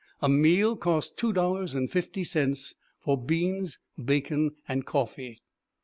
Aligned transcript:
A 0.19 0.27
meal 0.27 0.75
cost 0.77 1.15
two 1.15 1.31
dollars 1.31 1.75
and 1.75 1.87
fifty 1.87 2.23
cents, 2.23 2.73
for 2.97 3.23
beans, 3.23 3.77
bacon, 4.03 4.55
and 4.67 4.83
coffee. 4.83 5.41